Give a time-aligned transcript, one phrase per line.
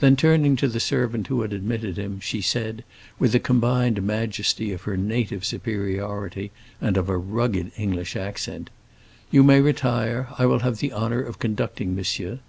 [0.00, 2.82] Then turning to the servant who had admitted him, she said,
[3.20, 6.50] with the combined majesty of her native superiority
[6.80, 8.68] and of a rugged English accent,
[9.30, 12.40] "You may retire; I will have the honor of conducting monsieur."